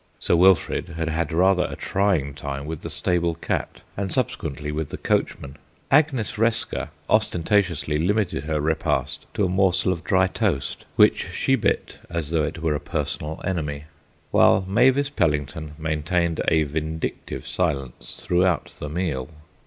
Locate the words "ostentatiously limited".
7.07-8.45